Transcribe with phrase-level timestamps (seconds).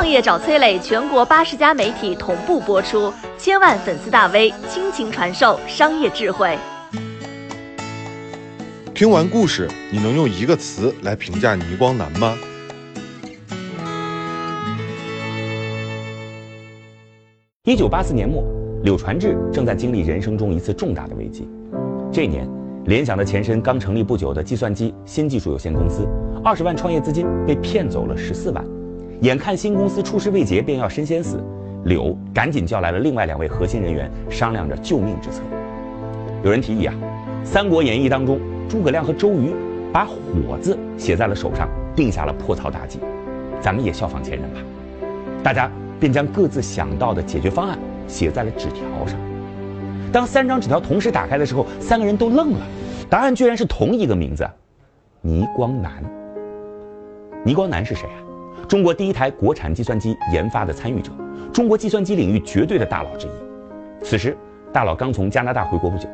[0.00, 6.56] 创业找崔磊，全国八十家媒体同步播出，千万粉丝大 V 倾情传授商业智慧。
[8.94, 12.34] 听完故事，你能用一个词来评价倪光南吗？
[17.64, 18.42] 一九八四年末，
[18.82, 21.46] 柳传志正在经历人生中一次重大的危机。
[22.10, 22.48] 这年，
[22.86, 26.08] 联想的前身刚成立不久的计算机新技术有限公司，
[26.42, 28.64] 二十万创业资金被骗走了十四万。
[29.20, 31.44] 眼看新公司出师未捷，便要身先死，
[31.84, 35.42] 柳赶紧叫来了另外两位核心人员，商量着救命之策。
[36.42, 36.94] 有人提议啊，
[37.46, 39.52] 《三国演义》当中，诸葛亮和周瑜
[39.92, 42.98] 把“火”字写在了手上，定下了破曹大计。
[43.60, 44.60] 咱们也效仿前人吧。
[45.42, 47.78] 大家便将各自想到的解决方案
[48.08, 49.18] 写在了纸条上。
[50.10, 52.60] 当三张纸条同时打开的时候，三个人都愣了，
[53.10, 54.48] 答案居然是同一个名字：
[55.20, 55.92] 倪光南。
[57.44, 58.16] 倪光南是谁啊？
[58.68, 61.10] 中国第一台国产计算机研发的参与者，
[61.52, 63.30] 中国计算机领域绝对的大佬之一。
[64.02, 64.36] 此时，
[64.72, 66.08] 大佬刚从加拿大回国不久。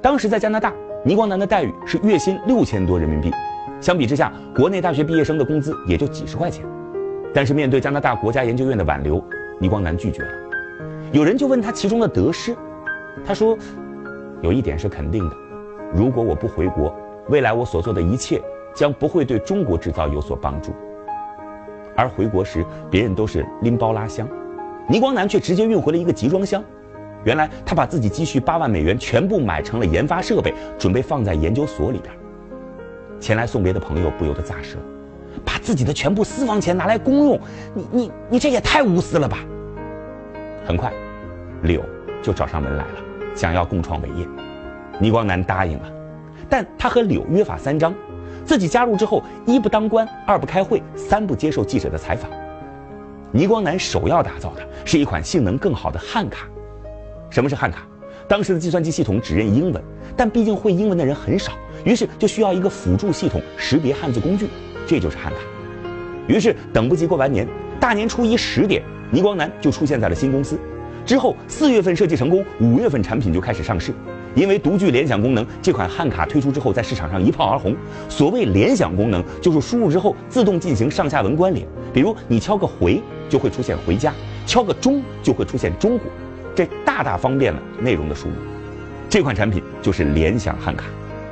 [0.00, 0.72] 当时在加拿大，
[1.04, 3.30] 倪光南的待遇是月薪六千多人民币，
[3.80, 6.64] 相比之下，国内大学毕业生的工资也就几十块钱。
[7.34, 9.22] 但是面对加拿大国家研究院的挽留，
[9.58, 10.28] 倪光南拒绝了。
[11.12, 12.56] 有人就问他其中的得失，
[13.24, 13.56] 他说
[14.40, 15.36] ：“有一点是肯定的，
[15.92, 16.94] 如果我不回国，
[17.28, 18.40] 未来我所做的一切
[18.74, 20.72] 将不会对中国制造有所帮助。”
[21.96, 24.28] 而回国时，别人都是拎包拉箱，
[24.88, 26.62] 倪光南却直接运回了一个集装箱。
[27.24, 32.14] 原来他把自己积蓄八万美元全部买成了研发设备，准备放在研究所里边。
[33.18, 34.76] 前来送别的朋友不由得咋舌
[35.42, 37.40] ：“把自己的全部私房钱拿来公用，
[37.72, 39.38] 你你你这也太无私了吧！”
[40.66, 40.92] 很快，
[41.62, 41.82] 柳
[42.22, 42.94] 就找上门来了，
[43.34, 44.26] 想要共创伟业。
[45.00, 45.92] 倪光南答应了，
[46.48, 47.94] 但他和柳约法三章。
[48.44, 52.30] 自己加入之后，一不当官，二不开会，三不接受记者的采访。
[53.32, 56.46] 倪光南首要打造的是一款性能更好的汉卡。
[57.30, 57.86] 什么是汉卡？
[58.28, 59.82] 当时的计算机系统只认英文，
[60.16, 61.52] 但毕竟会英文的人很少，
[61.84, 64.46] 于是就需要一个辅助系统识别汉字工具，
[64.86, 65.38] 这就是汉卡。
[66.26, 67.46] 于是等不及过完年，
[67.80, 70.58] 大年初一十点，倪光南就出现在了新公司。
[71.04, 73.92] 之后四月份设计成功，五月份产品就开始上市。
[74.34, 77.74] 因为独具联想功能，这款汉卡推出之后，在市场上一炮而红。
[78.08, 81.66] 所谓联想功能，就是输入之后自动进行上下文关联。
[81.92, 84.10] 比如你敲个回，就会出现回家；
[84.46, 86.08] 敲个中，就会出现中国。
[86.54, 88.34] 这大大方便了内容的输入。
[89.08, 90.86] 这款产品就是联想汉卡。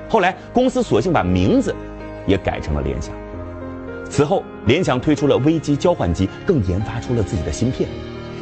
[0.08, 1.74] 后来公司索性把名字
[2.26, 3.14] 也改成了联想。
[4.08, 7.88] 此后，联想推出了微机交换机，更研发出了自己的芯片。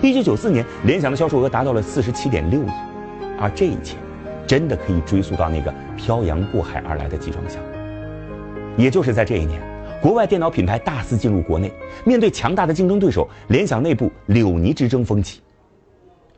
[0.02, 2.66] 一九九四年，联想的销售额达到了四十七点六亿，
[3.38, 3.96] 而这一切。
[4.50, 7.62] 真的可以追溯到那个漂洋过海而来的集装箱。
[8.76, 9.62] 也就是在这一年，
[10.02, 11.72] 国外电脑品牌大肆进入国内，
[12.04, 15.40] 面对强大的竞争对手，联想内部柳泥之争风起。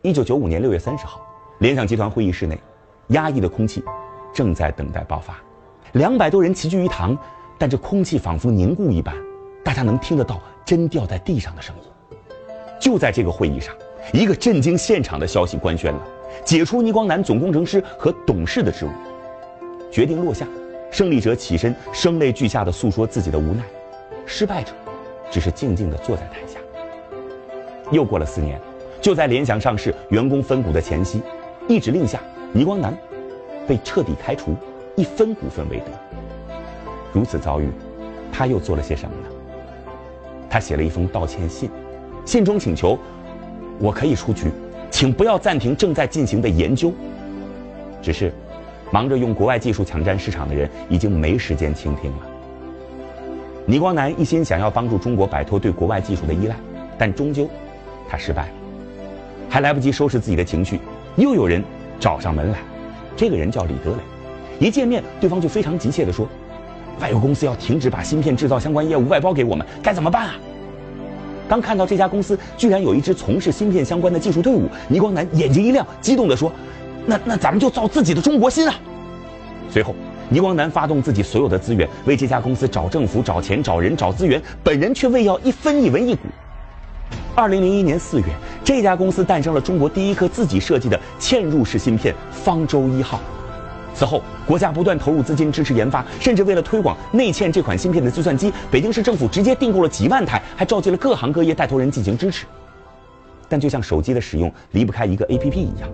[0.03, 1.23] 一九九五年六月三十号，
[1.61, 2.61] 联想集团会议室内，
[3.09, 3.83] 压抑的空气
[4.35, 5.39] 正在等待爆发。
[5.93, 7.17] 两百多人齐聚一堂，
[7.57, 9.17] 但这空气仿佛凝固一般，
[9.65, 12.19] 大家能听得到针掉在地上的声音。
[12.79, 13.75] 就在这个会议上，
[14.13, 16.01] 一个震惊现场的消息官宣了。
[16.45, 18.91] 解除倪光南总工程师和董事的职务，
[19.91, 20.47] 决定落下，
[20.91, 23.63] 胜利者起身，声泪俱下的诉说自己的无奈，
[24.27, 24.73] 失败者
[25.31, 26.59] 只是静静的坐在台下。
[27.91, 28.61] 又过了四年，
[29.01, 31.23] 就在联想上市、员工分股的前夕，
[31.69, 32.21] 一指令下，
[32.53, 32.97] 倪光南
[33.67, 34.57] 被彻底开除，
[34.97, 35.87] 一分股份未得。
[37.13, 37.69] 如此遭遇，
[38.33, 39.29] 他又做了些什么呢？
[40.49, 41.71] 他写了一封道歉信，
[42.25, 42.99] 信中请求，
[43.79, 44.51] 我可以出局。
[45.03, 46.95] 请不要暂停正在进行的研究。
[48.01, 48.33] 只是，
[48.93, 52.19] 忙着用国外技术抢占市场的人已经没时间倾听了。
[53.67, 56.55] 倪光南一心想要帮助中国摆脱对国外技术的依赖，
[56.97, 57.51] 但终究，
[58.09, 58.49] 他失败了。
[59.51, 60.79] 还来不及收拾自己的情绪，
[61.17, 61.61] 又有人
[61.99, 62.61] 找上门来。
[63.17, 64.65] 这个人叫李德磊。
[64.65, 66.29] 一见面，对方就非常急切地说
[67.03, 70.37] ：“外国公司要停止把芯片制造相关业务外包给我们，该怎么办啊？”
[71.49, 76.51] 当看到这家公司居然有一支从事芯片相关的技术队伍，倪光南眼睛一亮，激动地说
[77.05, 78.75] ：“那那咱们就造自己的中国芯啊！”
[79.71, 79.95] 随后，
[80.29, 86.23] 倪光南发动自己所有的资源为这家公司找政府、找钱、找人、找资源，本人却未要一分一文一股。
[87.35, 88.27] 二零零一年四月，
[88.65, 93.21] 这家公司诞生了中国第一颗自己设计的嵌入式芯片“方舟一号”。
[93.95, 102.47] 此后，国家不断投入资金支持研发，甚至为了推广内嵌这款芯片的计算机，北京市政府直接订购了几万台，还召集了各行各业带头人进行支持。
[103.49, 105.89] 但就像手机的使用离不开一个 APP 一样，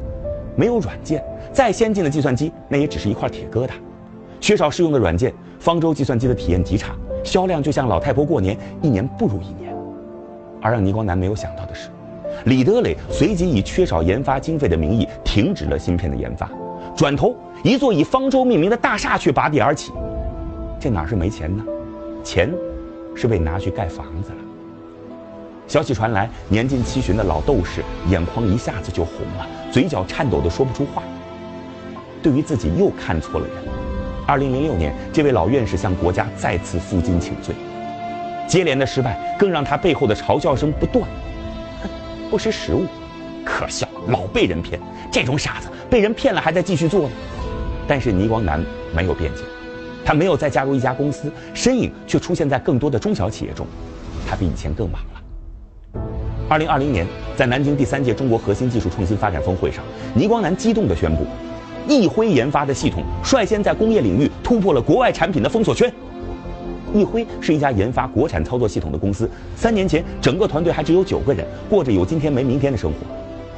[0.56, 1.22] 没有软件，
[1.52, 3.70] 再先进的计算机那也只是一块铁疙瘩。
[4.40, 6.94] 缺少适用的软件，方舟计算机的体验极差，
[7.24, 9.74] 销量就像老太婆过年，一年不如一年。
[10.62, 11.88] 而让倪光南没有想到的是，
[12.44, 16.48] 李德磊随即以缺少研发经费的名义停止了芯片的研发，
[16.96, 19.92] 转头一座以方舟命名的大厦却拔地而起。
[20.80, 21.64] 这哪是没钱呢？
[22.22, 22.52] 钱
[23.14, 24.36] 是被拿去盖房子了。
[25.66, 31.02] 消息传来，年近七旬的老斗士眼眶一下子就红了，嘴角颤抖的说不出话。
[32.22, 33.56] 对于自己又看错了人，
[34.26, 37.54] 二零零六年，这位老院士向国家再次负荆请罪。
[38.46, 41.06] 接连的失败更让他背后的嘲笑声不断，
[42.30, 42.86] 不识时务，
[43.44, 44.80] 可笑，老被人骗，
[45.12, 47.10] 这种傻子被人骗了还在继续做呢。
[47.88, 48.62] 但是倪光南
[48.94, 49.42] 没有辩解，
[50.04, 53.66] 他没有再加入一家公司，身影却出现在更多的中小企业中，
[54.28, 56.00] 他比以前更忙了。
[56.50, 59.82] 二零二零年，在南京第三届中国核心技术创新发展峰会上，
[60.14, 61.26] 倪光南激动地宣布，
[61.88, 65.90] 易辉研发的系统率先在工业领域突破了国外产品的封锁圈。
[66.94, 69.30] 易辉是一家研发国产操作系统的公司。
[69.56, 72.98] 三年前，整个团队还只有九个人，过着有今天没明天的生活。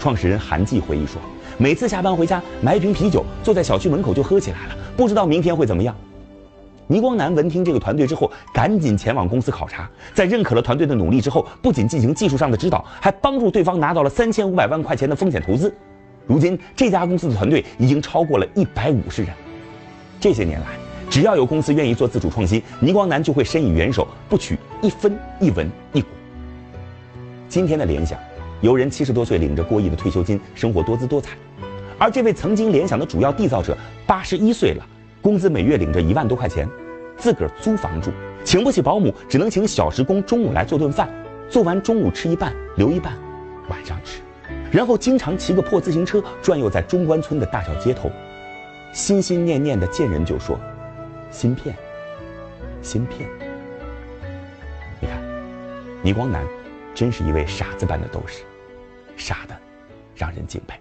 [0.01, 1.21] 创始人韩继回忆说
[1.61, 5.95] ：“每次下班回家，买一瓶啤酒，坐在小区门口就喝起来了，不知道明天会怎么样。”
[6.89, 9.87] 倪光南闻听这个团队之后，赶紧前往公司考察。
[10.15, 15.71] 在认可了团队的努力之后，不仅进行技术上的指导，还帮助对方拿到了三千五百万块钱的风险投资。
[16.27, 19.31] 如今，这家公司的团队已经超过了一百五十人。
[20.19, 20.67] 这些年来，
[21.11, 26.09] 只要有公司愿意做自主创新，倪光南就会伸以援手，不取一分一文一股。
[27.51, 28.19] 今天的联想，
[28.63, 31.31] 有人七十多岁领着过亿的退休金，生活多姿多彩；
[32.01, 33.77] 而这位曾经联想的主要缔造者，
[34.07, 34.87] 八十一岁了，
[35.21, 36.67] 工资每月领着一万多块钱，
[37.19, 38.11] 自个儿租房住，
[38.43, 41.11] 请不起保姆，只能请小时工中午来做顿饭，
[41.51, 43.13] 做完中午吃一半，留一半，
[43.69, 44.23] 晚上吃，
[44.73, 48.11] 然后经常骑个破自行车转悠在中关村的大小街头，
[48.95, 50.59] 心心念念的见人就说。
[51.31, 51.77] 芯片，
[52.81, 53.29] 芯片。
[55.01, 55.23] 你看，
[56.03, 56.43] 倪光南
[56.95, 58.43] 真是一位傻子般的斗士，
[59.19, 59.55] 傻的
[60.17, 60.81] 让人敬佩。